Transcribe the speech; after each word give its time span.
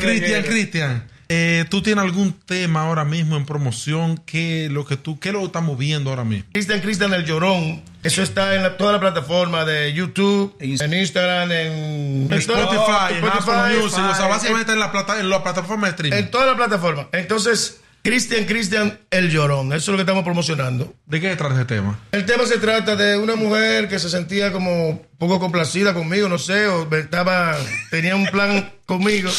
Cristian, 0.00 0.42
Cristian, 0.44 1.04
eh, 1.28 1.64
¿tú 1.68 1.82
tienes 1.82 2.04
algún 2.04 2.32
tema 2.32 2.82
ahora 2.82 3.04
mismo 3.04 3.36
en 3.36 3.44
promoción? 3.46 4.16
¿Qué 4.26 4.68
lo 4.70 4.84
que 4.86 4.96
tú, 4.96 5.18
qué 5.18 5.32
lo 5.32 5.44
estamos 5.44 5.76
viendo 5.76 6.10
ahora 6.10 6.24
mismo? 6.24 6.44
Cristian 6.52 6.80
Cristian 6.80 7.12
el 7.14 7.24
Llorón. 7.24 7.82
Eso 8.04 8.22
está 8.22 8.54
en 8.54 8.62
la- 8.62 8.76
toda 8.76 8.92
la 8.92 9.00
plataforma 9.00 9.64
de 9.64 9.92
YouTube, 9.92 10.54
en 10.60 10.94
Instagram, 10.94 11.50
en, 11.50 12.28
En 12.30 12.32
Spotify, 12.38 13.14
en 13.18 13.24
Apple 13.24 13.76
Music, 13.80 13.98
o 14.10 14.14
sea, 14.14 14.24
en- 14.26 14.30
básicamente 14.30 14.60
está 14.60 14.72
en 14.74 14.78
la, 14.78 14.92
plata, 14.92 15.18
en 15.18 15.28
la 15.28 15.42
plataforma 15.42 15.86
de 15.88 15.90
streaming. 15.90 16.16
en 16.18 16.30
toda 16.30 16.46
la 16.46 16.56
plataforma. 16.56 17.08
Entonces, 17.12 17.80
Cristian 18.08 18.44
Cristian 18.44 18.98
el 19.10 19.30
Llorón. 19.30 19.72
Eso 19.72 19.76
es 19.76 19.88
lo 19.88 19.96
que 19.96 20.02
estamos 20.02 20.22
promocionando. 20.24 20.94
¿De 21.06 21.20
qué 21.20 21.34
trata 21.36 21.54
ese 21.56 21.64
tema? 21.64 21.98
El 22.12 22.24
tema 22.24 22.46
se 22.46 22.58
trata 22.58 22.94
de 22.96 23.16
una 23.18 23.34
mujer 23.36 23.88
que 23.88 23.98
se 23.98 24.08
sentía 24.08 24.52
como 24.52 25.02
poco 25.18 25.40
complacida 25.40 25.92
conmigo, 25.92 26.28
no 26.28 26.38
sé, 26.38 26.68
o 26.68 26.88
estaba, 26.94 27.56
tenía 27.90 28.14
un 28.14 28.26
plan 28.26 28.72
conmigo. 28.86 29.30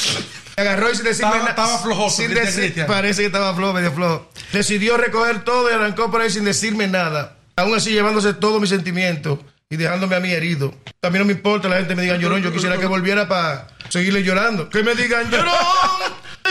Agarró 0.58 0.92
y 0.92 0.96
sin 0.96 1.06
decirme 1.06 1.32
Estaba- 1.38 1.50
estaba 1.50 1.78
flojoso, 1.80 2.18
sin 2.18 2.34
decir-. 2.34 2.86
Parece 2.88 3.22
que 3.22 3.28
estaba 3.28 3.56
flojo, 3.56 3.74
medio 3.74 3.92
flojo. 3.94 4.30
Decidió 4.52 4.98
recoger 4.98 5.44
todo 5.44 5.70
y 5.70 5.74
arrancó 5.74 6.09
por 6.12 6.22
ahí 6.22 6.30
sin 6.30 6.44
decirme 6.46 6.88
nada. 6.88 7.38
Aún 7.56 7.75
así 7.75 7.91
llevándose 7.91 8.34
todo 8.34 8.59
mi 8.59 8.68
sentimiento 8.68 9.44
y 9.70 9.78
dejándome 9.78 10.16
a 10.16 10.20
mí 10.20 10.31
herido. 10.31 10.74
Mí 11.09 11.18
no 11.20 11.25
me 11.25 11.34
importa 11.34 11.70
la 11.70 11.78
gente 11.78 11.96
me 11.96 12.02
diga 12.02 12.18
llorón, 12.18 12.41
yo 12.41 12.52
quisiera 12.52 12.78
que 12.78 12.86
volviera 12.86 13.28
para 13.30 13.68
seguirle 13.90 14.24
llorando. 14.24 14.70
Que 14.70 14.84
me 14.84 14.94
digan 14.94 15.30
llorón, 15.31 15.53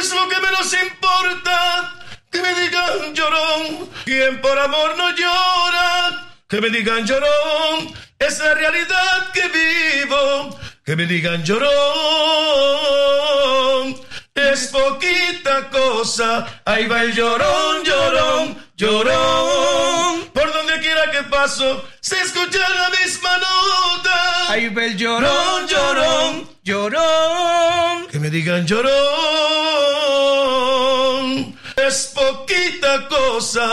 es 0.01 0.11
lo 0.15 0.29
que 0.29 0.41
menos 0.41 0.73
importa. 0.83 2.06
Que 2.37 2.43
me 2.43 2.55
digan 2.61 3.15
llorón, 3.15 3.89
quien 4.05 4.43
por 4.43 4.59
amor 4.59 4.95
no 4.99 5.11
llora. 5.13 6.35
Que 6.47 6.61
me 6.61 6.69
digan 6.69 7.07
llorón, 7.07 7.95
es 8.19 8.39
la 8.41 8.53
realidad 8.53 9.33
que 9.33 9.49
vivo. 9.49 10.61
Que 10.85 10.97
me 10.97 11.07
digan 11.07 11.43
llorón, 11.43 11.71
es 14.35 14.67
poquita 14.67 15.71
cosa. 15.71 16.61
Ahí 16.67 16.87
va 16.87 17.05
el 17.05 17.15
llorón, 17.15 17.83
llorón, 17.83 18.59
llorón. 18.77 20.31
Por 20.35 20.53
donde 20.53 20.79
quiera 20.81 21.11
que 21.11 21.23
paso, 21.23 21.89
se 22.03 22.21
escucha 22.21 22.59
la 22.69 22.91
misma 22.91 23.39
nota. 23.39 24.51
Ahí 24.53 24.69
ve 24.69 24.89
el 24.89 24.99
llorón, 24.99 25.67
llorón, 25.67 26.51
llorón. 26.63 28.09
Que 28.09 28.19
me 28.19 28.29
digan 28.29 28.67
llorón. 28.67 30.06
Es 31.87 32.13
poquita 32.15 33.07
cosa. 33.09 33.65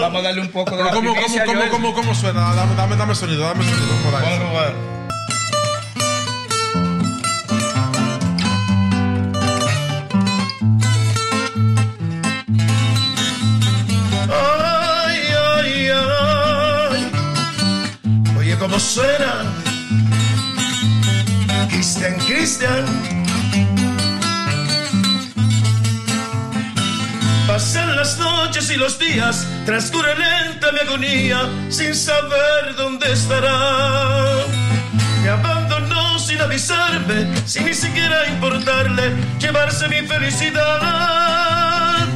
Vamos 0.00 0.20
a 0.20 0.22
darle 0.24 0.40
un 0.40 0.48
poco 0.48 0.76
de 0.76 0.84
la 0.84 0.90
¿cómo, 0.92 1.12
primicia, 1.12 1.44
cómo, 1.44 1.60
cómo, 1.60 1.70
cómo, 1.70 1.94
cómo 1.94 2.14
suena? 2.14 2.54
Dame, 2.54 2.74
dame, 2.74 2.96
dame 2.96 3.14
sonido, 3.14 3.42
dame 3.44 3.64
sonido. 3.64 3.94
por 4.04 4.14
ahí. 4.14 4.22
Vamos 4.22 4.38
a 4.38 4.40
probar. 4.40 5.00
Ay, 14.32 15.20
ay, 15.54 15.88
ay. 16.92 17.12
Oye, 18.38 18.56
cómo 18.58 18.78
suena. 18.78 19.44
Cristian, 21.68 22.14
Cristian. 22.26 23.19
Pasan 27.60 27.94
las 27.94 28.16
noches 28.16 28.70
y 28.70 28.76
los 28.76 28.98
días, 28.98 29.46
transcurre 29.66 30.16
lenta 30.16 30.72
mi 30.72 30.78
agonía, 30.78 31.46
sin 31.68 31.94
saber 31.94 32.74
dónde 32.74 33.12
estará. 33.12 34.46
Me 35.22 35.28
abandonó 35.28 36.18
sin 36.18 36.40
avisarme, 36.40 37.28
sin 37.44 37.66
ni 37.66 37.74
siquiera 37.74 38.26
importarle 38.28 39.14
llevarse 39.38 39.88
mi 39.88 40.08
felicidad. 40.08 42.08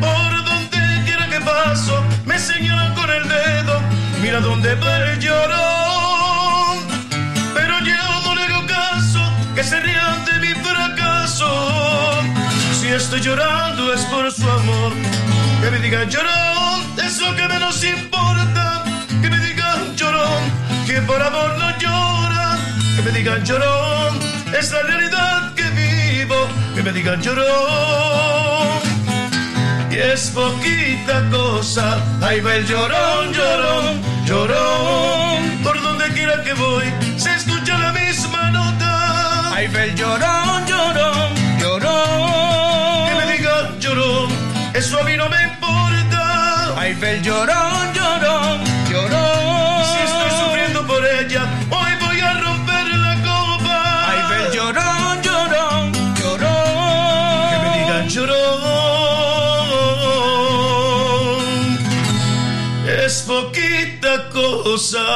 Por 0.00 0.44
donde 0.44 1.02
quiera 1.04 1.28
que 1.28 1.40
paso, 1.42 2.04
me 2.24 2.36
señalan 2.36 2.92
con 2.96 3.08
el 3.08 3.28
dedo, 3.28 3.80
mira 4.20 4.40
dónde 4.40 4.74
va 4.74 4.96
el 4.96 5.20
llorón. 5.20 6.17
Estoy 12.98 13.20
llorando 13.20 13.94
es 13.94 14.00
por 14.06 14.30
su 14.32 14.48
amor. 14.48 14.92
Que 15.62 15.70
me 15.70 15.78
digan 15.78 16.10
llorón, 16.10 16.82
es 17.04 17.20
lo 17.20 17.34
que 17.36 17.48
menos 17.48 17.84
importa. 17.84 18.84
Que 19.22 19.30
me 19.30 19.38
digan 19.38 19.96
llorón, 19.96 20.42
que 20.86 21.00
por 21.02 21.22
amor 21.22 21.56
no 21.58 21.68
llora. 21.78 22.58
Que 22.96 23.02
me 23.02 23.10
digan 23.12 23.44
llorón, 23.44 24.18
es 24.58 24.72
la 24.72 24.82
realidad 24.82 25.54
que 25.54 25.66
vivo. 25.70 26.48
Que 26.74 26.82
me 26.82 26.92
digan 26.92 27.22
llorón. 27.22 27.46
Y 29.90 29.96
es 29.96 30.30
poquita 30.30 31.28
cosa, 31.30 31.98
ahí 32.20 32.40
va 32.40 32.56
el 32.56 32.66
llorón, 32.66 33.32
llorón, 33.32 34.02
llorón. 34.26 35.58
Por 35.62 35.80
donde 35.82 36.08
quiera 36.12 36.42
que 36.42 36.52
voy, 36.54 36.84
se 37.16 37.32
escucha 37.34 37.78
la 37.78 37.92
misma 37.92 38.50
nota. 38.50 39.54
Ahí 39.54 39.68
ve 39.68 39.84
el 39.84 39.94
llorón, 39.94 40.66
llorón. 40.66 41.37
El 47.08 47.22
llorón, 47.22 47.94
llorón, 47.94 48.60
llorón. 48.90 49.84
Si 49.84 49.98
estoy 50.08 50.30
sufriendo 50.40 50.86
por 50.86 51.04
ella, 51.04 51.42
hoy 51.70 51.92
voy 52.06 52.20
a 52.20 52.34
romper 52.34 52.86
la 52.86 53.14
copa. 53.22 54.10
Ahí 54.10 54.20
ve 54.30 54.36
el 54.46 54.52
llorón, 54.52 55.22
llorón, 55.22 55.92
llorón. 56.20 57.50
Que 57.50 57.56
me 57.64 57.68
digan 57.78 58.08
llorón, 58.08 58.58
es 63.04 63.14
poquita 63.22 64.28
cosa. 64.28 65.06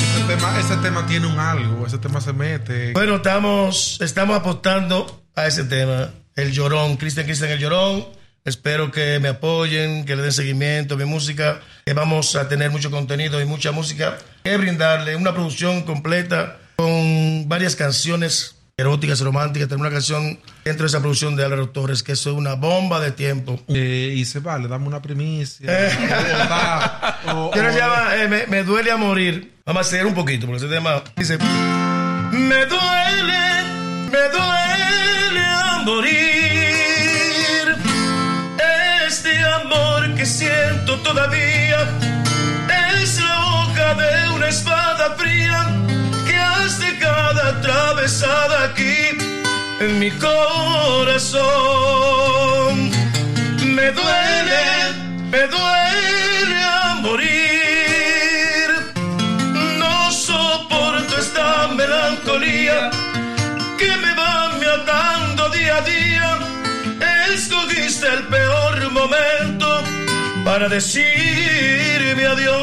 Ese 0.00 0.24
tema, 0.26 0.58
ese 0.60 0.76
tema 0.78 1.06
tiene 1.06 1.26
un 1.26 1.38
algo, 1.38 1.86
ese 1.86 1.98
tema 1.98 2.20
se 2.20 2.32
mete. 2.32 2.92
Bueno, 2.92 3.16
estamos, 3.16 3.98
estamos 4.00 4.36
apostando 4.36 5.24
a 5.34 5.46
ese 5.46 5.64
tema, 5.64 6.10
el 6.36 6.52
llorón, 6.52 6.96
Cristian 6.96 7.26
Cristian 7.26 7.50
el 7.50 7.58
llorón. 7.58 8.17
Espero 8.48 8.90
que 8.90 9.18
me 9.20 9.28
apoyen, 9.28 10.04
que 10.04 10.16
le 10.16 10.22
den 10.22 10.32
seguimiento 10.32 10.94
a 10.94 10.96
mi 10.96 11.04
música, 11.04 11.60
que 11.84 11.92
vamos 11.92 12.34
a 12.36 12.48
tener 12.48 12.70
mucho 12.70 12.90
contenido 12.90 13.40
y 13.40 13.44
mucha 13.44 13.70
música 13.72 14.18
que 14.42 14.56
brindarle, 14.56 15.14
una 15.16 15.32
producción 15.34 15.82
completa 15.82 16.56
con 16.76 17.48
varias 17.48 17.76
canciones 17.76 18.54
eróticas, 18.76 19.20
románticas. 19.20 19.68
Tenemos 19.68 19.86
una 19.88 19.94
canción 19.94 20.38
dentro 20.64 20.84
de 20.84 20.88
esa 20.88 21.00
producción 21.00 21.34
de 21.36 21.44
Álvaro 21.44 21.68
Torres 21.70 22.02
que 22.02 22.12
es 22.12 22.24
una 22.26 22.54
bomba 22.54 23.00
de 23.00 23.10
tiempo. 23.10 23.60
Eh, 23.68 24.14
y 24.16 24.24
se 24.24 24.38
vale, 24.40 24.68
dame 24.68 24.86
una 24.86 25.02
primicia. 25.02 25.68
o- 27.34 27.50
¿Qué 27.54 27.60
o- 27.60 27.72
se 27.72 27.78
llama? 27.78 28.16
Eh, 28.16 28.28
me, 28.28 28.46
me 28.46 28.62
duele 28.62 28.90
a 28.92 28.96
morir. 28.96 29.52
Vamos 29.66 29.86
a 29.86 29.90
seguir 29.90 30.06
un 30.06 30.14
poquito 30.14 30.46
porque 30.46 30.64
ese 30.64 30.72
tema 30.74 31.02
dice... 31.16 31.36
Me 32.30 32.66
duele, 32.66 33.64
me 34.12 34.18
duele 34.30 35.40
a 35.44 35.82
morir. 35.84 36.57
Todavía 41.08 41.80
es 43.00 43.18
la 43.18 43.40
hoja 43.46 43.94
de 43.94 44.28
una 44.36 44.48
espada 44.48 45.14
fría 45.16 45.60
que 46.26 46.36
has 46.36 46.78
dejado 46.78 47.40
atravesada 47.52 48.64
aquí 48.64 49.16
en 49.80 49.98
mi 49.98 50.10
corazón. 50.10 51.40
Me 53.76 53.86
duele, 53.98 54.64
me 55.32 55.42
duele 55.56 56.58
a 56.82 56.96
morir. 57.00 58.68
No 59.82 60.10
soporto 60.12 61.16
esta 61.18 61.68
melancolía 61.68 62.90
que 63.78 63.90
me 64.04 64.12
va 64.20 64.50
matando 64.62 65.48
día 65.56 65.76
a 65.76 65.82
día. 65.82 66.38
Escogiste 67.32 68.06
el 68.08 68.24
peor 68.24 68.90
momento 68.90 69.37
para 70.58 70.68
decirme 70.68 72.26
adiós. 72.26 72.58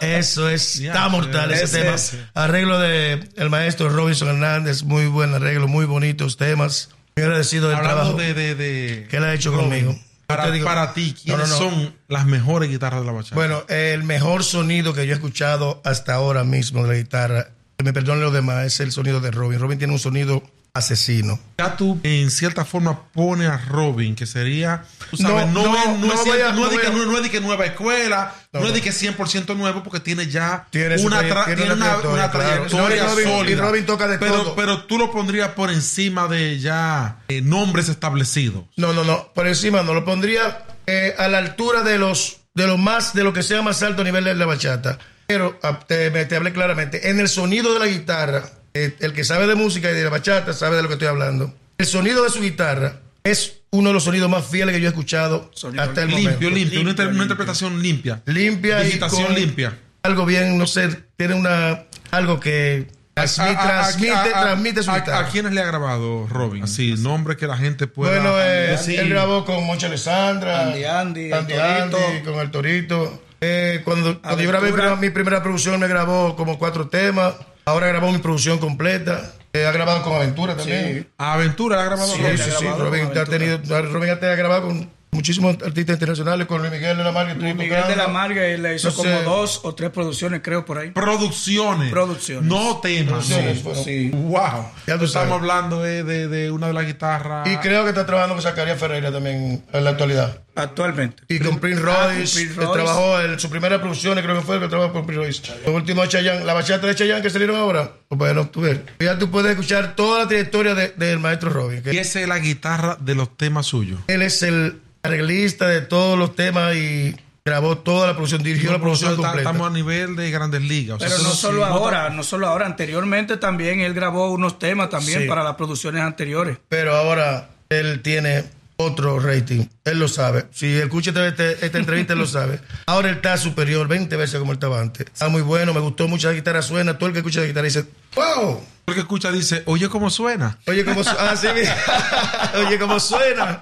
Eso 0.00 0.48
es, 0.48 0.80
está 0.80 1.08
mortal 1.08 1.50
ese, 1.52 1.64
ese, 1.64 1.78
tema. 1.82 1.94
ese. 1.94 2.18
Arreglo 2.34 2.78
de 2.78 3.28
el 3.36 3.50
maestro 3.50 3.88
Robinson 3.88 4.28
Hernández, 4.28 4.82
muy 4.82 5.06
buen 5.06 5.34
arreglo, 5.34 5.68
muy 5.68 5.84
bonitos 5.86 6.36
temas. 6.36 6.90
Muy 7.16 7.24
agradecido 7.24 7.68
del 7.68 7.78
Hablando 7.78 7.96
trabajo 7.96 8.18
de, 8.18 8.34
de, 8.34 8.54
de- 8.54 9.06
que 9.08 9.16
él 9.16 9.24
ha 9.24 9.34
hecho 9.34 9.52
conmigo. 9.52 9.98
Para, 10.26 10.50
digo- 10.50 10.68
ti, 10.94 11.14
No, 11.26 11.36
no, 11.38 11.44
¿quiénes 11.44 11.48
no. 11.50 11.56
son 11.56 11.94
las 12.06 12.26
mejores 12.26 12.68
guitarras 12.70 13.00
de 13.00 13.06
la 13.06 13.12
bachata? 13.12 13.34
Bueno, 13.34 13.64
el 13.68 14.04
mejor 14.04 14.44
sonido 14.44 14.92
que 14.94 15.06
yo 15.06 15.12
he 15.12 15.16
escuchado 15.16 15.80
hasta 15.84 16.14
ahora 16.14 16.44
mismo 16.44 16.82
de 16.82 16.88
la 16.88 16.94
guitarra, 16.94 17.48
me 17.84 17.92
perdonen 17.92 18.22
los 18.24 18.32
demás, 18.32 18.66
es 18.66 18.80
el 18.80 18.90
sonido 18.92 19.20
de 19.20 19.30
Robin. 19.30 19.58
Robin 19.60 19.78
tiene 19.78 19.92
un 19.92 19.98
sonido 20.00 20.42
asesino. 20.74 21.38
ya 21.58 21.76
tú 21.76 21.98
en 22.02 22.30
cierta 22.30 22.64
forma 22.64 23.04
pones 23.12 23.48
a 23.48 23.56
Robin, 23.58 24.14
que 24.14 24.26
sería, 24.26 24.84
tú 25.10 25.16
sabes, 25.16 25.46
No, 25.48 25.62
no, 25.64 25.72
no, 25.72 25.78
es, 25.78 25.86
no, 25.86 25.92
no 25.96 26.06
de 26.24 26.78
que, 26.78 26.90
no, 26.90 27.16
es 27.16 27.22
de 27.22 27.30
que 27.30 27.40
nueva 27.40 27.64
escuela, 27.66 28.34
no, 28.52 28.60
No, 28.60 28.66
es 28.68 28.74
de 28.74 28.80
que 28.82 28.90
100% 28.90 29.56
nuevo, 29.56 29.82
porque 29.82 29.98
tiene 30.00 30.26
ya 30.28 30.66
Tiene 30.70 30.96
una, 31.02 31.20
traye- 31.20 31.32
tra- 31.32 31.44
tiene 31.46 31.62
tiene 31.62 31.74
una 31.74 31.96
una, 31.98 32.30
trayectoria, 32.30 32.96
claro. 33.04 33.14
sólida. 33.22 33.50
y 33.50 33.54
Robin 33.56 33.86
toca 33.86 34.06
de 34.08 34.18
pero, 34.18 34.34
todo. 34.42 34.54
Pero 34.56 34.82
tú 34.84 34.98
lo 34.98 35.10
pondrías 35.10 35.50
por 35.50 35.70
encima 35.70 36.28
de 36.28 36.58
ya 36.60 37.18
eh, 37.28 37.40
nombres 37.40 37.88
establecidos. 37.88 38.64
No, 38.76 38.92
no, 38.92 39.04
no, 39.04 39.32
por 39.34 39.46
encima 39.48 39.82
no 39.82 39.94
lo 39.94 40.04
pondría 40.04 40.64
eh, 40.86 41.14
a 41.18 41.28
la 41.28 41.38
altura 41.38 41.82
de 41.82 41.98
los 41.98 42.36
de 42.54 42.66
lo 42.66 42.76
más 42.76 43.14
de 43.14 43.22
lo 43.24 43.32
que 43.32 43.42
sea 43.44 43.62
más 43.62 43.82
alto 43.84 44.02
a 44.02 44.04
nivel 44.04 44.24
de 44.24 44.34
la 44.34 44.46
bachata. 44.46 44.98
Pero 45.28 45.58
ah, 45.62 45.78
te, 45.86 46.10
me- 46.10 46.24
te 46.24 46.36
hablé 46.36 46.54
claramente, 46.54 47.10
en 47.10 47.20
el 47.20 47.28
sonido 47.28 47.74
de 47.74 47.80
la 47.80 47.86
guitarra, 47.86 48.44
eh, 48.72 48.96
el 49.00 49.12
que 49.12 49.24
sabe 49.24 49.46
de 49.46 49.54
música 49.54 49.90
y 49.90 49.94
de 49.94 50.02
la 50.04 50.08
bachata 50.08 50.54
sabe 50.54 50.76
de 50.76 50.82
lo 50.82 50.88
que 50.88 50.94
estoy 50.94 51.08
hablando. 51.08 51.54
El 51.76 51.84
sonido 51.84 52.24
de 52.24 52.30
su 52.30 52.40
guitarra 52.40 53.00
es 53.24 53.58
uno 53.70 53.90
de 53.90 53.94
los 53.94 54.04
sonidos 54.04 54.30
más 54.30 54.46
fieles 54.46 54.74
que 54.74 54.80
yo 54.80 54.86
he 54.86 54.88
escuchado 54.88 55.50
Sonido 55.52 55.82
hasta 55.82 56.00
el 56.02 56.08
Limpio, 56.08 56.30
momento. 56.30 56.50
limpio, 56.50 56.80
una, 56.80 56.90
inter- 56.90 57.04
una 57.08 57.12
limpio. 57.12 57.22
interpretación 57.24 57.82
limpia. 57.82 58.22
limpia 58.24 58.88
y 58.88 58.98
con 58.98 59.34
limpia. 59.34 59.78
algo 60.02 60.24
bien, 60.24 60.56
no 60.56 60.66
sé, 60.66 60.88
tiene 61.18 61.34
una 61.34 61.84
algo 62.10 62.40
que 62.40 62.86
transmite, 63.12 63.50
A- 63.50 63.60
a- 63.60 63.64
a- 63.64 63.82
transmite, 63.82 64.12
a- 64.14 64.40
transmite 64.40 64.82
su 64.82 64.90
a- 64.90 64.98
guitarra. 65.00 65.18
¿A 65.26 65.28
quiénes 65.28 65.52
le 65.52 65.60
ha 65.60 65.66
grabado 65.66 66.26
Robin? 66.26 66.66
Sí, 66.66 66.94
nombre 66.96 67.36
que 67.36 67.46
la 67.46 67.58
gente 67.58 67.86
pueda 67.86 68.12
Bueno, 68.12 68.40
eh, 68.40 68.68
decir. 68.70 68.98
él 68.98 69.10
grabó 69.10 69.44
con 69.44 69.62
Moncha 69.66 69.88
Alessandra, 69.88 70.62
Andy 70.68 70.84
Andy, 70.84 71.32
Andy 71.32 71.52
el 71.52 71.60
Andy, 71.60 71.90
Torito. 71.94 72.32
con 72.32 72.40
el 72.40 72.50
Torito. 72.50 73.22
Eh, 73.40 73.82
cuando 73.84 74.20
cuando 74.20 74.42
yo 74.42 74.48
grabé 74.48 74.96
mi 74.96 75.10
primera, 75.10 75.42
producción, 75.42 75.78
me 75.80 75.88
grabó 75.88 76.34
como 76.36 76.58
cuatro 76.58 76.88
temas. 76.88 77.34
Ahora 77.64 77.86
grabó 77.88 78.10
mi 78.10 78.18
producción 78.18 78.58
completa. 78.58 79.32
Eh, 79.52 79.66
ha 79.66 79.72
grabado 79.72 80.02
con 80.02 80.14
Aventura 80.14 80.56
también. 80.56 81.08
A 81.18 81.34
Aventura 81.34 81.80
ha 81.80 81.84
grabado 81.84 82.12
Sí, 82.12 82.20
Robin. 82.22 82.38
sí, 82.38 82.44
sí. 82.44 82.50
grabado 82.64 82.84
Robin 82.84 83.06
con 83.08 83.18
ha 83.18 83.24
tenido, 83.24 83.58
Robin 83.92 84.10
ha 84.10 84.16
grabado 84.16 84.62
con 84.68 84.90
muchísimos 85.18 85.56
artistas 85.64 85.94
internacionales, 85.94 86.46
con 86.46 86.60
Luis 86.60 86.70
Miguel 86.72 86.96
de 86.96 87.04
la 87.04 87.12
Mar. 87.12 87.36
Luis 87.36 87.54
Miguel 87.54 87.84
de 87.88 87.96
la 87.96 88.08
Marga 88.08 88.46
él 88.46 88.62
le 88.62 88.76
hizo 88.76 88.88
No 88.88 88.94
sé. 88.94 89.02
como 89.02 89.22
dos 89.22 89.60
o 89.64 89.74
tres 89.74 89.90
producciones, 89.90 90.40
creo, 90.42 90.64
por 90.64 90.78
ahí. 90.78 90.90
Producciones. 90.90 91.90
Producciones. 91.90 92.44
No 92.44 92.78
temas. 92.80 93.08
Producciones, 93.26 93.56
Sí. 93.58 93.62
fueron. 93.62 93.84
Sí. 93.84 94.10
Wow. 94.10 94.38
Ya 94.86 94.98
tú 94.98 95.04
Estamos 95.04 95.10
sabes. 95.12 95.32
hablando 95.32 95.82
de, 95.82 96.04
de- 96.04 96.28
de 96.28 96.50
una 96.50 96.68
de 96.68 96.72
las 96.72 96.86
guitarras. 96.86 97.46
Y 97.48 97.56
creo 97.58 97.82
que 97.84 97.90
está 97.90 98.06
trabajando 98.06 98.34
con 98.36 98.42
Zacarías 98.42 98.78
Ferreira 98.78 99.10
también 99.12 99.64
en 99.72 99.84
la 99.84 99.90
actualidad. 99.90 100.42
Actualmente. 100.54 101.22
Y 101.28 101.38
con 101.38 101.58
Prince 101.60 101.82
Ah, 101.86 102.08
Royce, 102.08 102.34
Prince 102.34 102.54
Royce. 102.56 102.72
trabajó 102.72 103.20
en 103.20 103.38
su 103.38 103.48
primera 103.48 103.80
producción, 103.80 104.20
creo 104.20 104.34
que 104.36 104.40
fue 104.42 104.56
el 104.56 104.62
que 104.62 104.68
trabajó 104.68 104.92
con 104.92 105.06
Prince 105.06 105.22
Royce. 105.24 105.42
Los 105.64 105.74
últimos 105.74 106.04
de 106.04 106.10
Chayanne, 106.10 106.44
la 106.44 106.52
bachata 106.54 106.86
de 106.88 106.94
Chayanne 106.96 107.22
que 107.22 107.30
salieron 107.30 107.56
ahora. 107.56 107.92
Pues 108.08 108.18
bueno, 108.18 108.48
tú 108.48 108.62
ves. 108.62 108.80
Ya 108.98 109.18
tú 109.18 109.30
puedes 109.30 109.50
escuchar 109.52 109.94
toda 109.94 110.20
la 110.20 110.28
trayectoria 110.28 110.74
de- 110.74 110.88
del 110.96 111.20
maestro 111.20 111.50
Robin. 111.50 111.82
que 111.82 111.94
Y 111.94 111.98
esa 111.98 112.20
es 112.20 112.28
la 112.28 112.38
guitarra 112.40 112.96
de 113.00 113.14
los 113.14 113.36
temas 113.36 113.66
suyos. 113.66 114.00
él 114.08 114.22
es 114.22 114.42
el 114.42 114.80
arreglista 115.02 115.66
de 115.68 115.80
todos 115.80 116.18
los 116.18 116.34
temas 116.34 116.74
y 116.74 117.14
grabó 117.44 117.78
toda 117.78 118.06
la 118.06 118.12
producción, 118.14 118.42
dirigió 118.42 118.70
la 118.72 118.78
producción 118.78 119.12
Está- 119.12 119.22
completa. 119.22 119.50
Estamos 119.50 119.70
a 119.70 119.72
nivel 119.74 120.16
de 120.16 120.30
grandes 120.30 120.60
ligas. 120.62 120.96
O 120.96 121.00
sea, 121.00 121.08
Pero 121.08 121.22
no 121.22 121.30
solo 121.34 121.64
sí, 121.64 121.70
ahora, 121.72 122.10
no 122.10 122.22
solo 122.22 122.46
ahora. 122.46 122.66
Anteriormente 122.66 123.36
también 123.38 123.80
él 123.80 123.94
grabó 123.94 124.30
unos 124.32 124.58
temas 124.58 124.90
también 124.90 125.22
Sí. 125.22 125.28
para 125.28 125.42
las 125.42 125.54
producciones 125.56 126.02
anteriores. 126.02 126.58
Pero 126.68 126.94
ahora 126.96 127.48
él 127.70 128.00
tiene 128.02 128.44
otro 128.76 129.18
rating. 129.18 129.64
Él 129.84 129.98
lo 129.98 130.08
sabe. 130.08 130.46
Si 130.52 130.66
escucha 130.76 131.10
esta, 131.10 131.26
este- 131.26 131.64
esta 131.64 131.78
entrevista, 131.78 132.12
él 132.12 132.18
lo 132.18 132.26
sabe. 132.26 132.60
Ahora 132.86 133.08
él 133.08 133.16
está 133.16 133.36
superior 133.38 133.88
20 133.88 134.14
veces 134.16 134.38
como 134.38 134.52
él 134.52 134.56
estaba 134.56 134.80
antes. 134.80 135.06
Está 135.06 135.28
muy 135.28 135.40
bueno, 135.42 135.72
me 135.72 135.80
gustó 135.80 136.06
mucho 136.06 136.28
la 136.28 136.34
guitarra 136.34 136.60
suena. 136.60 136.98
Todo 136.98 137.06
el 137.06 137.12
que 137.14 137.20
escucha 137.20 137.40
la 137.40 137.46
guitarra 137.46 137.64
dice, 137.64 137.86
wow. 138.14 138.62
El 138.86 138.94
que 138.94 139.00
escucha 139.00 139.32
dice, 139.32 139.62
oye, 139.66 139.88
¿cómo 139.88 140.10
suena? 140.10 140.58
Oye, 140.66 140.84
cómo 140.84 141.02
su- 141.02 141.10
ah, 141.18 141.34
sí. 141.36 141.46
Oye, 142.66 142.78
cómo 142.78 143.00
suena. 143.00 143.60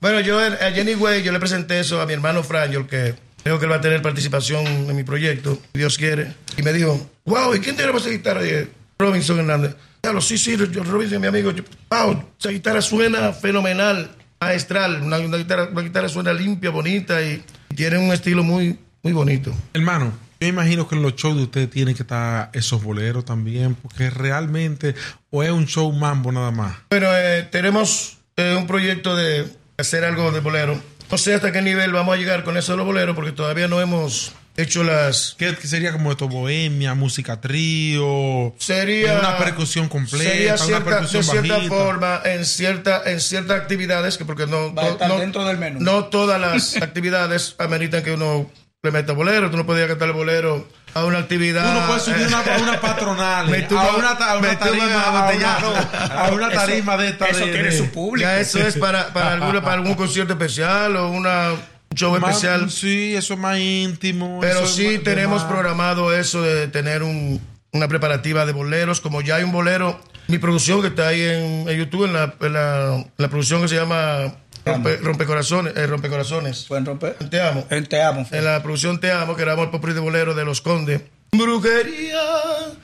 Bueno, 0.00 0.20
yo 0.20 0.38
a 0.38 0.70
Jenny 0.72 0.94
Way, 0.94 1.22
yo 1.22 1.30
le 1.30 1.38
presenté 1.38 1.78
eso 1.78 2.00
a 2.00 2.06
mi 2.06 2.14
hermano 2.14 2.42
Franjo, 2.42 2.86
que 2.86 3.14
creo 3.42 3.58
que 3.58 3.66
él 3.66 3.70
va 3.70 3.76
a 3.76 3.80
tener 3.82 4.00
participación 4.00 4.66
en 4.66 4.96
mi 4.96 5.04
proyecto, 5.04 5.58
si 5.72 5.78
Dios 5.78 5.98
quiere. 5.98 6.32
Y 6.56 6.62
me 6.62 6.72
dijo, 6.72 7.10
wow, 7.26 7.54
¿y 7.54 7.60
quién 7.60 7.76
te 7.76 7.82
grabó 7.82 7.98
esa 7.98 8.08
guitarra? 8.08 8.40
Y 8.40 8.44
dije, 8.44 8.68
Robinson 8.98 9.40
Hernández. 9.40 9.76
Claro, 10.00 10.22
sí, 10.22 10.38
sí, 10.38 10.56
Robinson 10.56 11.20
mi 11.20 11.26
amigo. 11.26 11.50
Yo, 11.50 11.64
wow, 11.90 12.24
esa 12.38 12.48
guitarra 12.48 12.80
suena 12.80 13.34
fenomenal, 13.34 14.10
maestral. 14.40 15.02
Una, 15.02 15.18
una 15.18 15.36
guitarra, 15.36 15.68
una 15.70 15.82
guitarra 15.82 16.08
suena 16.08 16.32
limpia, 16.32 16.70
bonita 16.70 17.20
y 17.22 17.42
tiene 17.76 17.98
un 17.98 18.10
estilo 18.10 18.42
muy, 18.42 18.78
muy 19.02 19.12
bonito. 19.12 19.52
Hermano, 19.74 20.14
yo 20.40 20.48
imagino 20.48 20.88
que 20.88 20.94
en 20.94 21.02
los 21.02 21.14
shows 21.14 21.36
de 21.36 21.42
ustedes 21.42 21.68
tienen 21.68 21.94
que 21.94 22.04
estar 22.04 22.48
esos 22.54 22.82
boleros 22.82 23.26
también, 23.26 23.74
porque 23.74 24.08
realmente, 24.08 24.94
o 25.28 25.42
es 25.42 25.50
un 25.50 25.66
show 25.66 25.92
mambo 25.92 26.32
nada 26.32 26.50
más. 26.50 26.78
Bueno, 26.88 27.08
eh, 27.14 27.46
tenemos 27.52 28.16
eh, 28.38 28.56
un 28.58 28.66
proyecto 28.66 29.14
de 29.14 29.59
hacer 29.80 30.04
algo 30.04 30.30
de 30.32 30.40
bolero. 30.40 30.80
No 31.10 31.18
sé 31.18 31.34
hasta 31.34 31.50
qué 31.52 31.60
nivel 31.62 31.92
vamos 31.92 32.14
a 32.14 32.18
llegar 32.18 32.44
con 32.44 32.56
eso 32.56 32.72
de 32.72 32.78
los 32.78 32.86
boleros, 32.86 33.16
porque 33.16 33.32
todavía 33.32 33.66
no 33.66 33.80
hemos 33.80 34.32
hecho 34.56 34.84
las... 34.84 35.34
¿Qué, 35.38 35.56
qué 35.60 35.66
sería 35.66 35.90
como 35.92 36.10
esto? 36.12 36.28
Bohemia, 36.28 36.94
música 36.94 37.40
trío. 37.40 38.54
Sería 38.58 39.18
Una 39.18 39.38
percusión 39.38 39.88
completa, 39.88 40.30
sería 40.30 40.54
una 40.54 40.58
cierta, 40.64 40.84
percusión 40.84 41.22
de 41.22 41.30
cierta 41.32 41.54
bajita. 41.54 41.74
forma 41.74 42.20
en 42.24 42.44
cierta 42.44 43.02
en 43.06 43.20
ciertas 43.20 43.60
actividades 43.60 44.18
que 44.18 44.24
porque 44.24 44.46
no 44.46 44.72
Va 44.74 44.82
a 44.82 44.84
no, 44.86 44.90
estar 44.92 45.08
no- 45.08 45.18
dentro 45.18 45.44
del 45.46 45.58
menú. 45.58 45.80
no 45.80 46.04
todas 46.06 46.40
las 46.40 46.76
actividades 46.82 47.54
ameritan 47.58 48.02
que 48.02 48.12
uno 48.12 48.50
le 48.82 48.90
meta 48.90 49.12
bolero 49.12 49.50
tú 49.50 49.58
no 49.58 49.66
podías 49.66 49.88
cantar 49.88 50.08
el 50.08 50.14
bolero 50.14 50.66
a 50.94 51.04
una 51.04 51.18
actividad 51.18 51.70
Uno 51.76 51.86
puede 51.86 52.00
subir 52.00 52.22
eh, 52.22 52.26
una, 52.28 52.38
a 52.40 52.58
una 52.62 52.80
patronal, 52.80 53.48
Me 53.50 53.68
tumba- 53.68 53.90
a 53.90 53.96
una, 53.96 54.10
a 54.12 54.16
tarima, 54.58 54.84
a 55.02 55.28
a 55.28 55.32
una, 55.34 56.22
a 56.24 56.30
una 56.32 56.50
tarima 56.50 56.96
de 56.96 57.08
esta 57.10 57.26
Eso 57.26 57.44
de- 57.44 57.52
tiene 57.52 57.72
su 57.72 57.90
público. 57.90 58.26
ya 58.26 58.40
eso 58.40 58.58
es 58.58 58.78
para 58.78 59.12
para 59.12 59.32
alguna 59.34 59.60
para 59.60 59.74
algún 59.74 59.94
concierto 59.94 60.32
especial 60.32 60.96
o 60.96 61.10
una 61.10 61.50
un 61.52 61.60
show 61.96 62.18
más- 62.18 62.30
especial 62.36 62.70
Sí, 62.70 63.14
eso 63.14 63.34
es 63.34 63.40
más 63.40 63.58
íntimo. 63.58 64.38
Pero 64.40 64.66
sí 64.66 64.94
más- 64.94 65.02
tenemos 65.04 65.42
más- 65.42 65.50
programado 65.52 66.14
eso 66.14 66.40
de 66.40 66.66
tener 66.68 67.02
un- 67.02 67.38
una 67.72 67.86
preparativa 67.86 68.46
de 68.46 68.52
boleros, 68.52 69.02
como 69.02 69.20
ya 69.20 69.36
hay 69.36 69.44
un 69.44 69.52
bolero, 69.52 70.00
mi 70.26 70.38
producción 70.38 70.80
que 70.80 70.86
está 70.88 71.08
ahí 71.08 71.20
en, 71.22 71.68
en 71.68 71.78
YouTube, 71.78 72.06
en 72.06 72.14
la, 72.14 72.34
en 72.40 72.52
la- 72.54 72.94
en 72.96 73.12
la 73.18 73.28
producción 73.28 73.60
que 73.60 73.68
se 73.68 73.76
llama 73.76 74.36
Rompe, 74.64 74.96
Rompecorazones, 74.98 75.76
eh, 75.76 75.86
Rompecorazones. 75.86 76.64
¿Pueden 76.68 76.84
romper? 76.86 77.14
Te 77.30 77.40
amo. 77.40 77.66
En 77.70 77.86
Te 77.86 78.02
Amo. 78.02 78.24
fue. 78.24 78.38
En 78.38 78.44
la 78.44 78.62
producción 78.62 79.00
Te 79.00 79.10
amo, 79.12 79.34
que 79.36 79.42
grabamos 79.42 79.66
el 79.66 79.70
popurrí 79.70 79.94
de 79.94 80.00
bolero 80.00 80.34
de 80.34 80.44
Los 80.44 80.60
Condes. 80.60 81.02
Brujería, 81.32 82.20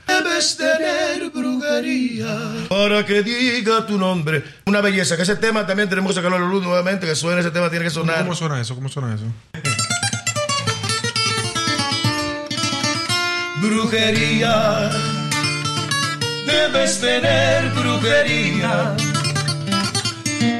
debes 0.07 0.55
tener 0.55 1.29
brujería 1.31 2.39
para 2.69 3.05
que 3.05 3.21
diga 3.21 3.85
tu 3.85 3.97
nombre. 3.97 4.41
Una 4.65 4.79
belleza, 4.79 5.17
que 5.17 5.23
ese 5.23 5.35
tema 5.35 5.67
también 5.67 5.89
tenemos 5.89 6.11
que 6.11 6.15
sacarlo 6.15 6.37
a 6.37 6.39
la 6.39 6.47
luz 6.47 6.63
nuevamente, 6.63 7.05
que 7.05 7.13
suene 7.15 7.41
ese 7.41 7.51
tema, 7.51 7.69
tiene 7.69 7.83
que 7.85 7.91
sonar. 7.91 8.19
¿Cómo 8.19 8.35
suena 8.35 8.59
eso? 8.61 8.73
¿Cómo 8.75 8.87
suena 8.87 9.13
eso? 9.15 9.25
brujería, 13.61 14.89
debes 16.45 16.99
tener 17.01 17.69
brujería 17.71 18.95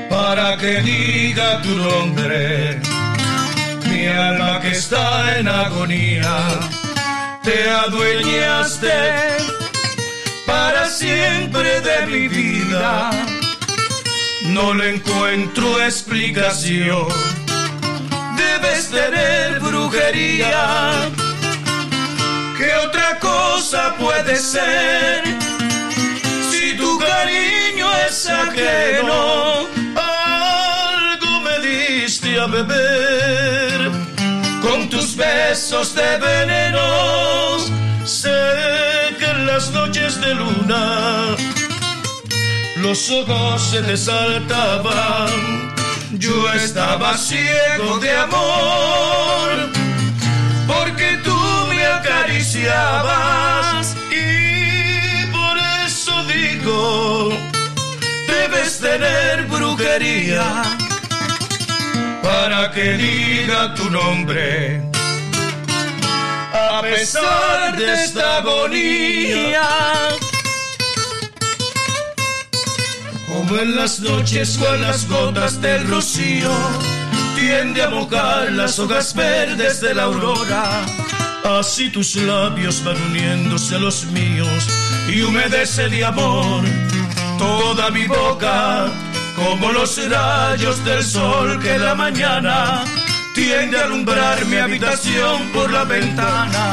para 0.09 0.57
que 0.57 0.81
diga 0.81 1.61
tu 1.61 1.69
nombre. 1.69 2.79
Mi 3.89 4.07
alma 4.07 4.59
que 4.61 4.71
está 4.71 5.37
en 5.37 5.47
agonía, 5.47 6.37
te 7.43 7.69
adueñaste 7.69 8.97
para 10.45 10.89
siempre 10.89 11.81
de 11.81 12.05
mi 12.07 12.27
vida. 12.27 13.11
No 14.43 14.73
le 14.73 14.95
encuentro 14.95 15.83
explicación. 15.83 17.07
Debes 18.37 18.89
tener 18.89 19.59
brujería 19.59 21.11
¿Qué 22.57 22.73
otra 22.73 23.19
cosa 23.19 23.95
puede 23.99 24.35
ser? 24.35 25.23
Si 26.49 26.75
tu 26.75 26.97
cariño 26.97 27.87
es 28.07 28.27
ajeno, 28.27 29.67
a 32.39 32.47
beber. 32.47 33.91
Con 34.61 34.89
tus 34.89 35.15
besos 35.15 35.95
de 35.95 36.17
veneno, 36.17 37.57
sé 38.05 38.29
que 39.17 39.25
en 39.25 39.47
las 39.47 39.71
noches 39.71 40.19
de 40.21 40.35
luna 40.35 41.35
los 42.77 43.09
ojos 43.11 43.61
se 43.61 43.81
te 43.81 43.97
saltaban. 43.97 45.29
Yo 46.11 46.51
estaba 46.53 47.17
ciego 47.17 47.99
de 47.99 48.11
amor, 48.11 49.69
porque 50.67 51.19
tú 51.23 51.37
acariciabas 51.99 53.95
y 54.11 55.25
por 55.31 55.57
eso 55.85 56.13
digo, 56.25 57.29
debes 58.27 58.79
tener 58.79 59.45
brujería 59.47 60.63
para 62.27 62.71
que 62.71 62.87
diga 63.05 63.73
tu 63.75 63.89
nombre. 63.89 64.81
A 66.53 66.81
pesar 66.81 67.75
de 67.77 68.03
esta 68.03 68.37
agonía, 68.37 69.69
como 73.27 73.57
en 73.57 73.75
las 73.75 73.99
noches 73.99 74.57
con 74.57 74.81
las 74.81 75.07
gotas 75.07 75.61
del 75.61 75.87
rocío, 75.87 76.51
tiende 77.35 77.83
a 77.83 77.89
mojar 77.89 78.51
las 78.51 78.79
hojas 78.79 79.13
verdes 79.13 79.79
de 79.79 79.93
la 79.93 80.03
aurora 80.03 80.85
Así 81.59 81.89
tus 81.89 82.15
labios 82.15 82.83
van 82.83 83.01
uniéndose 83.09 83.75
a 83.75 83.79
los 83.79 84.05
míos 84.07 84.67
y 85.07 85.21
humedece 85.21 85.87
de 85.87 86.03
amor 86.03 86.63
toda 87.37 87.89
mi 87.91 88.05
boca, 88.05 88.91
como 89.37 89.71
los 89.71 89.97
rayos 90.09 90.83
del 90.83 91.03
sol 91.03 91.59
que 91.61 91.77
la 91.77 91.93
mañana 91.93 92.83
tiende 93.35 93.79
a 93.79 93.83
alumbrar 93.85 94.43
mi 94.47 94.57
habitación 94.57 95.43
por 95.53 95.71
la 95.71 95.83
ventana. 95.85 96.71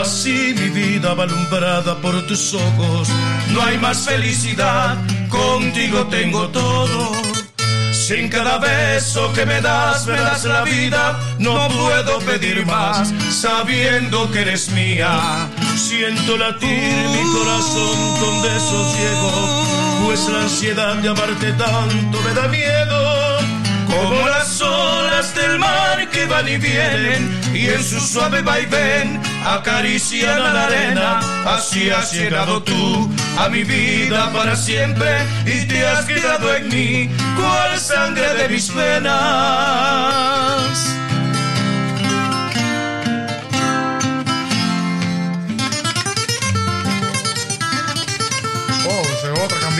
Así 0.00 0.54
mi 0.56 0.68
vida 0.68 1.14
va 1.14 1.24
alumbrada 1.24 1.96
por 2.00 2.26
tus 2.26 2.54
ojos, 2.54 3.08
no 3.52 3.62
hay 3.62 3.76
más 3.78 4.06
felicidad, 4.06 4.96
contigo 5.28 6.06
tengo 6.06 6.48
todo 6.48 7.30
sin 8.10 8.28
cada 8.28 8.58
beso 8.58 9.32
que 9.34 9.46
me 9.46 9.60
das, 9.60 10.04
me 10.08 10.16
das 10.16 10.44
la 10.44 10.62
vida. 10.62 11.16
No 11.38 11.68
puedo 11.68 12.18
pedir 12.20 12.66
más, 12.66 13.14
sabiendo 13.30 14.28
que 14.32 14.40
eres 14.40 14.70
mía. 14.70 15.48
Siento 15.76 16.36
latir 16.36 17.04
mi 17.14 17.22
corazón 17.32 17.98
con 18.20 18.42
desosiego, 18.42 19.30
pues 20.04 20.28
la 20.28 20.42
ansiedad 20.42 20.94
de 20.96 21.08
amarte 21.08 21.52
tanto 21.52 22.20
me 22.22 22.34
da 22.34 22.48
miedo. 22.48 23.38
Como 23.86 24.28
las 24.28 24.60
olas 24.60 25.34
del 25.34 25.58
mar 25.58 26.08
que 26.10 26.26
van 26.26 26.48
y 26.48 26.56
vienen, 26.58 27.40
y 27.52 27.66
en 27.66 27.82
su 27.82 27.98
suave 28.00 28.40
vaivén 28.42 29.20
acarician 29.44 30.40
a 30.40 30.52
la 30.52 30.64
arena. 30.66 31.20
Así 31.44 31.90
has 31.90 32.12
llegado 32.12 32.62
tú 32.62 33.10
a 33.38 33.48
mi 33.48 33.64
vida 33.64 34.30
para 34.32 34.54
siempre 34.56 35.26
y 35.44 35.66
te 35.66 35.86
has 35.86 36.04
quedado 36.04 36.54
en 36.54 36.68
mí, 36.68 37.10
cual 37.36 37.78
sangre 37.78 38.34
de 38.34 38.48
mis 38.48 38.72
venas. 38.74 40.20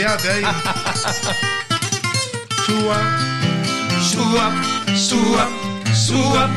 Cambiate 0.00 0.30
ahí. 0.30 0.42
Suba. 2.66 2.98
Suba, 4.00 4.52
suba, 4.96 5.48
suba, 5.94 6.48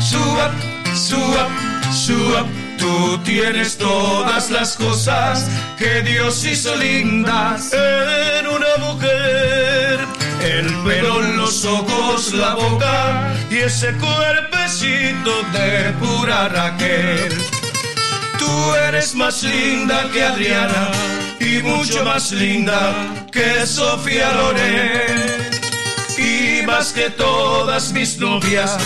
suba, 0.00 0.52
suba, 0.94 1.48
suba. 1.92 2.46
Tú 2.78 3.18
tienes 3.24 3.76
todas 3.76 4.50
las 4.50 4.76
cosas 4.76 5.50
que 5.78 6.02
Dios 6.02 6.44
hizo 6.44 6.76
lindas 6.76 7.72
en 7.72 8.46
una 8.46 8.76
mujer. 8.86 10.06
El 10.42 10.72
pelo, 10.84 11.22
los 11.22 11.64
ojos, 11.64 12.32
la 12.32 12.54
boca 12.54 13.34
y 13.50 13.56
ese 13.58 13.92
cuerpecito 13.94 15.42
de 15.52 15.92
pura 16.00 16.48
Raquel. 16.48 17.36
Tú 18.38 18.74
eres 18.74 19.14
más 19.14 19.42
linda 19.42 20.08
que 20.12 20.24
Adriana 20.24 20.90
y 21.52 21.62
mucho 21.62 22.04
más 22.04 22.32
linda 22.32 22.94
que 23.30 23.66
Sofía 23.66 24.32
Loren. 24.32 25.50
Y 26.18 26.64
más 26.66 26.92
que 26.92 27.10
todas 27.10 27.92
mis 27.92 28.18
novias 28.18 28.78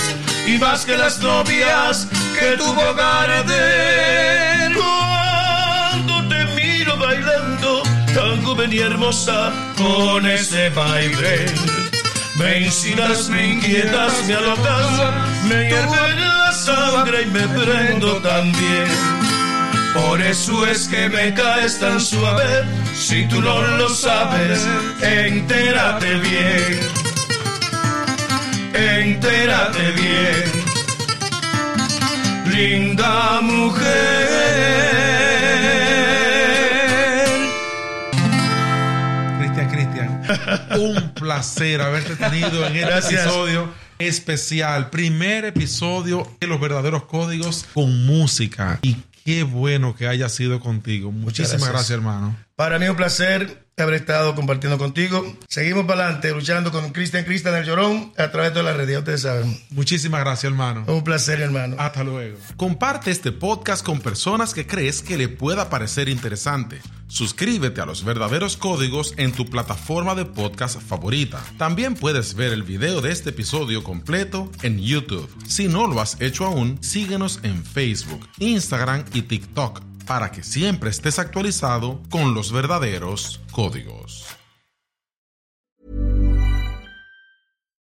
y 0.46 0.58
más 0.58 0.84
que 0.84 0.96
las 0.96 1.18
novias 1.20 2.08
que 2.38 2.56
tuvo 2.56 2.94
Gardel. 2.94 4.74
Cuando 4.74 6.28
te 6.28 6.44
miro 6.56 6.96
bailando 6.96 7.82
tan 8.14 8.42
joven 8.42 8.72
y 8.72 8.78
hermosa 8.78 9.52
con 9.76 10.26
ese 10.26 10.70
baile. 10.70 11.46
Me 12.36 12.60
incitas, 12.60 13.28
me 13.28 13.52
inquietas, 13.52 14.12
me 14.26 14.34
alocas, 14.34 14.90
me 15.44 15.68
hierve 15.68 16.14
la 16.16 16.52
sangre 16.52 17.22
y 17.22 17.26
me 17.26 17.48
prendo 17.48 18.16
también. 18.22 19.35
Por 20.04 20.20
eso 20.20 20.66
es 20.66 20.88
que 20.88 21.08
me 21.08 21.32
caes 21.34 21.78
tan 21.78 22.00
suave, 22.00 22.64
si 22.94 23.26
tú 23.28 23.40
no 23.40 23.62
lo 23.62 23.88
sabes, 23.88 24.66
entérate 25.00 26.14
bien. 26.18 26.80
Entérate 28.74 29.92
bien. 29.92 30.66
Linda 32.52 33.40
mujer. 33.42 34.26
Cristian, 39.38 39.68
Cristian, 39.70 40.22
un 40.80 41.10
placer 41.14 41.80
haberte 41.80 42.16
tenido 42.16 42.66
en 42.66 42.76
este 42.76 42.86
Gracias. 42.86 43.22
episodio 43.24 43.72
especial. 43.98 44.90
Primer 44.90 45.44
episodio 45.46 46.26
de 46.40 46.46
Los 46.46 46.60
Verdaderos 46.60 47.04
Códigos 47.04 47.64
con 47.74 48.06
música. 48.06 48.78
Y 48.82 48.96
qué 49.26 49.42
bueno 49.42 49.96
que 49.96 50.06
haya 50.06 50.28
sido 50.28 50.60
contigo. 50.60 51.10
Muchísimas 51.10 51.50
gracias. 51.50 51.72
gracias, 51.72 51.90
hermano. 51.90 52.36
Para 52.54 52.78
mí 52.78 52.86
un 52.86 52.94
placer 52.94 53.66
haber 53.76 53.94
estado 53.94 54.36
compartiendo 54.36 54.78
contigo. 54.78 55.36
Seguimos 55.48 55.84
para 55.84 56.04
adelante, 56.04 56.30
luchando 56.30 56.70
con 56.70 56.92
Cristian 56.92 57.24
Cristian 57.24 57.56
el 57.56 57.64
Llorón 57.64 58.12
a 58.16 58.30
través 58.30 58.54
de 58.54 58.62
las 58.62 58.76
redes, 58.76 58.92
ya 58.92 58.98
ustedes 59.00 59.22
saben. 59.22 59.60
Muchísimas 59.70 60.20
gracias, 60.20 60.44
hermano. 60.44 60.84
Un 60.86 61.02
placer, 61.02 61.40
hermano. 61.40 61.74
Hasta 61.76 62.04
luego. 62.04 62.38
Comparte 62.56 63.10
este 63.10 63.32
podcast 63.32 63.84
con 63.84 64.00
personas 64.00 64.54
que 64.54 64.64
crees 64.64 65.02
que 65.02 65.18
le 65.18 65.28
pueda 65.28 65.68
parecer 65.70 66.08
interesante. 66.08 66.80
Suscríbete 67.08 67.80
a 67.80 67.86
los 67.86 68.04
verdaderos 68.04 68.56
códigos 68.56 69.14
en 69.16 69.32
tu 69.32 69.46
plataforma 69.46 70.14
de 70.14 70.24
podcast 70.24 70.80
favorita. 70.80 71.42
También 71.56 71.94
puedes 71.94 72.34
ver 72.34 72.52
el 72.52 72.62
video 72.62 73.00
de 73.00 73.12
este 73.12 73.30
episodio 73.30 73.82
completo 73.84 74.50
en 74.62 74.78
YouTube. 74.78 75.28
Si 75.46 75.68
no 75.68 75.86
lo 75.86 76.00
has 76.00 76.20
hecho 76.20 76.44
aún, 76.44 76.78
síguenos 76.82 77.40
en 77.42 77.64
Facebook, 77.64 78.28
Instagram 78.38 79.04
y 79.14 79.22
TikTok 79.22 79.80
para 80.06 80.30
que 80.30 80.42
siempre 80.42 80.90
estés 80.90 81.18
actualizado 81.18 82.00
con 82.10 82.34
los 82.34 82.52
verdaderos 82.52 83.40
códigos. 83.50 84.35